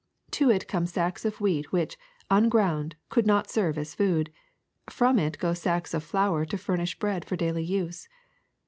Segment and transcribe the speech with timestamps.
[0.31, 1.95] To it came sacks of wheat which,
[2.31, 4.31] unground, could not serve as food;
[4.89, 8.07] from it go sacks of flour to furnish bread for daily use.